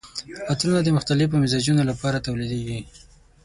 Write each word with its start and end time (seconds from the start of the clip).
عطرونه 0.51 0.81
د 0.83 0.89
مختلفو 0.97 1.41
مزاجونو 1.43 1.83
لپاره 1.91 2.23
تولیدیږي. 2.27 2.79